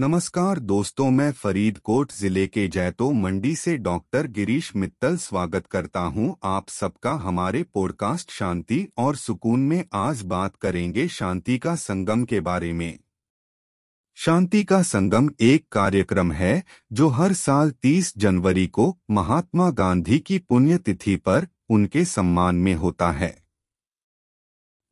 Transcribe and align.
नमस्कार 0.00 0.58
दोस्तों, 0.58 1.10
मैं 1.10 1.32
फरीदकोट 1.32 2.12
ज़िले 2.12 2.46
के 2.46 2.68
जैतो 2.68 3.10
मंडी 3.12 3.56
से 3.56 3.76
डॉक्टर 3.76 4.26
गिरीश 4.26 4.76
मित्तल 4.76 5.16
स्वागत 5.16 5.66
करता 5.66 6.00
हूँ। 6.00 6.36
आप 6.44 6.68
सबका 6.68 7.12
हमारे 7.12 7.62
पॉडकास्ट 7.62 8.30
शांति 8.30 8.88
और 8.98 9.16
सुकून 9.16 9.60
में 9.60 9.84
आज 9.94 10.22
बात 10.22 10.56
करेंगे 10.56 11.08
शांति 11.08 11.58
का 11.58 11.74
संगम 11.74 12.24
के 12.24 12.40
बारे 12.40 12.72
में। 12.72 12.98
शांति 14.14 14.64
का 14.64 14.82
संगम 14.82 15.30
एक 15.40 15.66
कार्यक्रम 15.72 16.32
है, 16.32 16.64
जो 16.92 17.08
हर 17.08 17.32
साल 17.32 17.70
30 17.70 18.14
जनवरी 18.16 18.66
को 18.66 18.98
महात्मा 19.10 19.70
गांधी 19.70 20.18
की 20.18 20.38
पुण्यतिथि 20.38 21.16
पर 21.16 21.46
उनके 21.68 22.04
सम्मान 22.04 22.56
में 22.56 22.74
होता 22.74 23.10
है। 23.10 23.47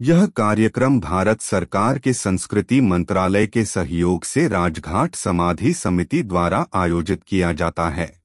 यह 0.01 0.27
कार्यक्रम 0.27 1.01
भारत 1.01 1.41
सरकार 1.41 1.99
के 1.99 2.13
संस्कृति 2.13 2.81
मंत्रालय 2.81 3.46
के 3.46 3.65
सहयोग 3.65 4.25
से 4.25 4.49
राजघाट 4.49 5.15
समाधि 5.15 5.73
समिति 5.73 6.23
द्वारा 6.23 6.67
आयोजित 6.75 7.23
किया 7.25 7.53
जाता 7.53 7.89
है। 7.89 8.23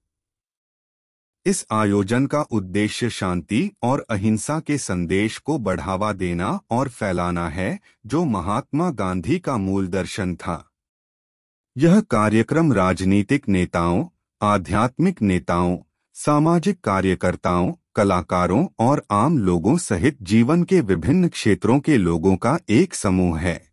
इस 1.45 1.65
आयोजन 1.71 2.25
का 2.25 2.41
उद्देश्य 2.41 3.09
शांति 3.09 3.71
और 3.81 4.05
अहिंसा 4.09 4.59
के 4.59 4.77
संदेश 4.77 5.37
को 5.37 5.57
बढ़ावा 5.59 6.13
देना 6.13 6.59
और 6.69 6.89
फैलाना 6.89 7.49
है, 7.49 7.79
जो 8.05 8.25
महात्मा 8.25 8.91
गांधी 8.91 9.39
का 9.39 9.57
मूल 9.57 9.87
दर्शन 9.87 10.35
था। 10.35 10.71
यह 11.77 12.01
कार्यक्रम 12.01 12.73
राजनीतिक 12.73 13.49
नेताओं, 13.49 14.05
आध्यात्मिक 14.41 15.21
नेताओं, 15.21 15.77
सामाजिक 16.13 16.79
कार्यकर्ताओं 16.79 17.73
कलाकारों 17.95 18.67
और 18.79 19.05
आम 19.11 19.37
लोगों 19.37 19.77
सहित 19.77 20.17
जीवन 20.21 20.63
के 20.63 20.81
विभिन्न 20.81 21.27
क्षेत्रों 21.27 21.79
के 21.79 21.97
लोगों 21.97 22.35
का 22.35 22.59
एक 22.69 22.93
समूह 22.93 23.39
है। 23.39 23.71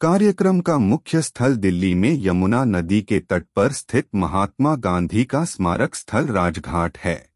कार्यक्रम 0.00 0.60
का 0.60 0.78
मुख्य 0.78 1.22
स्थल 1.22 1.56
दिल्ली 1.56 1.94
में 1.94 2.16
यमुना 2.20 2.64
नदी 2.64 3.02
के 3.02 3.20
तट 3.20 3.44
पर 3.56 3.72
स्थित 3.72 4.08
महात्मा 4.14 4.76
गांधी 4.76 5.24
का 5.24 5.44
स्मारक 5.44 5.94
स्थल 5.94 6.26
राजघाट 6.26 6.98
है। 6.98 7.30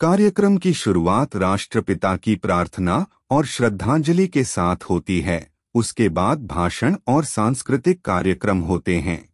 कार्यक्रम 0.00 0.56
की 0.56 0.72
शुरुआत 0.72 1.36
राष्ट्रपिता 1.36 2.16
की 2.16 2.36
प्रार्थना 2.36 3.06
और 3.30 3.46
श्रद्धांजलि 3.46 4.28
के 4.28 4.44
साथ 4.44 4.76
होती 4.76 5.20
है। 5.20 5.50
उसके 5.74 6.08
बाद 6.08 6.46
भाषण 6.46 6.96
और 7.06 7.24
सांस्कृतिक 7.24 8.04
कार्यक्रम 8.04 8.58
होते 8.58 8.98
हैं। 8.98 9.29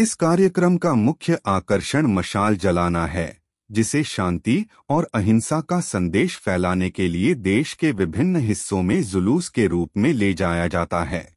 इस 0.00 0.14
कार्यक्रम 0.14 0.76
का 0.76 0.94
मुख्य 0.94 1.38
आकर्षण 1.46 2.06
मशाल 2.06 2.56
जलाना 2.56 3.06
है, 3.06 3.42
जिसे 3.70 4.04
शांति 4.04 4.66
और 4.88 5.10
अहिंसा 5.14 5.60
का 5.60 5.80
संदेश 5.80 6.36
फैलाने 6.36 6.90
के 6.90 7.08
लिए 7.08 7.34
देश 7.34 7.74
के 7.74 7.92
विभिन्न 7.92 8.36
हिस्सों 8.36 8.82
में 8.82 9.02
जुलूस 9.02 9.48
के 9.48 9.66
रूप 9.66 9.90
में 9.96 10.12
ले 10.12 10.34
जाया 10.34 10.66
जाता 10.66 11.04
है। 11.04 11.36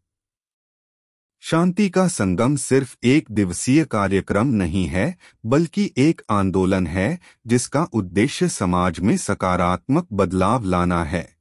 शांति 1.40 1.90
का 1.90 2.08
संगम 2.08 2.56
सिर्फ़ 2.56 2.98
एक 3.04 3.26
दिवसीय 3.32 3.86
कार्यक्रम 3.86 4.48
नहीं 4.48 4.88
है, 4.88 5.18
बल्कि 5.46 5.94
एक 5.98 6.22
आंदोलन 6.30 6.88
है, 6.88 7.20
जिसका 7.48 7.84
उद्देश्य 7.84 8.50
समाज 8.50 9.00
में 9.00 9.18
सकारात्मक 9.18 10.08
बदलाव 10.14 10.64
लाना 10.64 11.04
है। 11.04 11.38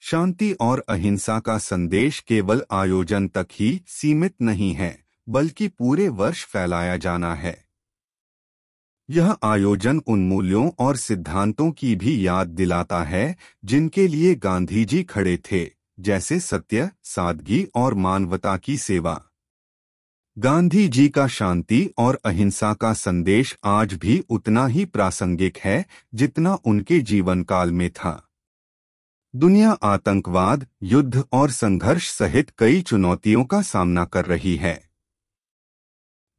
शांति 0.00 0.52
और 0.52 0.84
अहिंसा 0.88 1.40
का 1.40 1.58
संदेश 1.58 2.20
केवल 2.20 2.64
आयोजन 2.70 3.28
तक 3.28 3.46
ही 3.52 3.80
सीमित 3.86 4.34
नहीं 4.42 4.74
है 4.74 4.99
बल्कि 5.28 5.68
पूरे 5.68 6.08
वर्ष 6.08 6.44
फैलाया 6.44 6.96
जाना 6.96 7.34
है। 7.34 7.64
यह 9.10 9.36
आयोजन 9.42 10.00
उन 10.06 10.28
मूल्यों 10.28 10.70
और 10.78 10.96
सिद्धांतों 10.96 11.70
की 11.70 11.96
भी 11.96 12.26
याद 12.26 12.46
दिलाता 12.46 13.02
है, 13.02 13.36
जिनके 13.64 14.08
लिए 14.08 14.34
गांधी 14.34 14.84
जी 14.84 15.02
खड़े 15.02 15.38
थे, 15.52 15.70
जैसे 16.00 16.40
सत्य, 16.40 16.90
सादगी 17.02 17.66
और 17.74 17.94
मानवता 17.94 18.56
की 18.56 18.76
सेवा। 18.76 19.24
गांधी 20.38 20.88
जी 20.88 21.08
का 21.08 21.26
शांति 21.26 21.90
और 21.98 22.20
अहिंसा 22.24 22.74
का 22.74 22.92
संदेश 22.92 23.56
आज 23.64 23.94
भी 23.94 24.24
उतना 24.30 24.66
ही 24.66 24.84
प्रासंगिक 24.84 25.58
है, 25.58 25.86
जितना 26.14 26.54
उनके 26.54 27.00
जीवन 27.00 27.42
काल 27.42 27.72
में 27.72 27.90
था। 27.90 28.28
दुनिया 29.36 29.70
आतंकवाद, 29.70 30.66
युद्ध 30.82 31.24
और 31.32 31.50
संघर्ष 31.50 32.10
सहित 32.10 32.50
कई 32.58 32.82
चुनौतियों 32.82 33.44
का 33.44 33.62
सामना 33.62 34.04
कर 34.04 34.24
रही 34.24 34.56
है। 34.56 34.89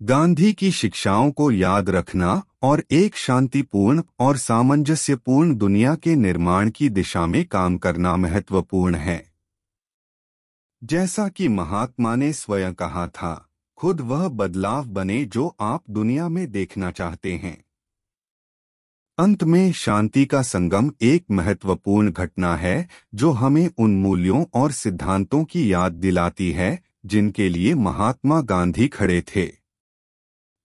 गांधी 0.03 0.53
की 0.53 0.72
शिक्षाओं 0.72 1.31
को 1.31 1.51
याद 1.51 1.89
रखना 1.89 2.44
और 2.62 2.84
एक 2.91 3.16
शांतिपूर्ण 3.16 4.03
और 4.19 4.38
सामंजस्यपूर्ण 4.38 5.56
दुनिया 5.56 5.95
के 5.95 6.16
निर्माण 6.16 6.69
की 6.69 6.89
दिशा 6.89 7.25
में 7.25 7.47
काम 7.47 7.78
करना 7.78 8.16
महत्वपूर्ण 8.16 8.95
है। 8.95 9.34
जैसा 10.84 11.28
कि 11.28 11.47
महात्मा 11.47 12.16
ने 12.16 12.34
स्वयं 12.34 12.73
कहा 12.73 13.07
था, 13.07 13.50
खुद 13.78 14.01
वह 14.01 14.28
बदलाव 14.28 14.85
बने 14.85 15.25
जो 15.25 15.56
आप 15.59 15.84
दुनिया 15.90 16.29
में 16.29 16.51
देखना 16.51 16.91
चाहते 16.91 17.34
हैं। 17.34 17.66
अंत 19.17 19.44
में 19.44 19.72
शांति 19.72 20.25
का 20.25 20.41
संगम 20.41 20.91
एक 21.01 21.25
महत्वपूर्ण 21.31 22.11
घटना 22.11 22.56
है 22.56 22.90
जो 23.16 23.31
हमें 23.31 23.69
उन 23.78 23.95
मूल्यों 23.95 24.45
और 24.53 24.72
सिद्धांतों 24.72 25.44
की 25.44 25.73
याद 25.73 25.91
दिलाती 25.91 26.51
है 26.51 26.84
जिनके 27.06 27.50
लिए 27.50 27.75
महात्मा 27.75 28.41
गांधी 28.41 28.88
खड़े 28.88 29.22
थे। 29.22 29.60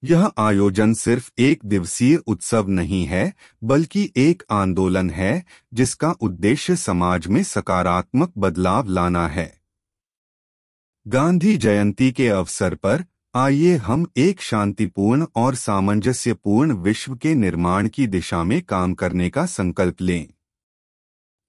यह 0.05 0.33
आयोजन 0.39 0.95
सिर्फ़ 0.95 1.31
एक 1.39 1.61
दिवसीय 1.65 2.17
उत्सव 2.17 2.69
नहीं 2.69 3.05
है, 3.05 3.35
बल्कि 3.65 4.13
एक 4.17 4.43
आंदोलन 4.51 5.11
है, 5.11 5.45
जिसका 5.75 6.11
उद्देश्य 6.11 6.77
समाज 6.77 7.27
में 7.27 7.43
सकारात्मक 7.43 8.33
बदलाव 8.39 8.89
लाना 8.89 9.29
है। 9.29 9.61
गांधी 11.09 11.57
जयंती 11.57 12.13
के 12.13 12.29
अवसर 12.29 12.75
पर, 12.75 13.05
आइए 13.35 13.77
हम 13.77 14.07
एक 14.17 14.41
शांतिपूर्ण 14.41 15.27
और 15.37 15.55
सामंजस्यपूर्ण 15.55 16.73
विश्व 16.73 17.17
के 17.17 17.35
निर्माण 17.35 17.89
की 17.89 18.07
दिशा 18.07 18.45
में 18.45 18.63
काम 18.63 18.95
करने 18.95 19.31
का 19.31 19.47
संकल्प 19.47 20.01
लें। 20.01 20.29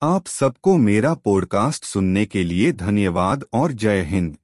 आप 0.04 0.28
सबको 0.28 0.78
मेरा 0.78 1.14
पॉडकास्ट 1.14 1.84
सुनने 1.84 2.26
के 2.26 2.44
लिए 2.44 2.72
धन्यवाद 2.72 3.46
और 3.54 3.72
जय 3.72 4.02
हिंद। 4.02 4.38